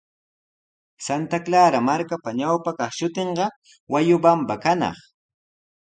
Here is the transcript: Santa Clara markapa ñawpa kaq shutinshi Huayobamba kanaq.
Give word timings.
Santa 1.07 1.39
Clara 1.45 1.79
markapa 1.87 2.29
ñawpa 2.39 2.71
kaq 2.79 2.91
shutinshi 2.97 3.45
Huayobamba 3.89 4.55
kanaq. 4.63 4.97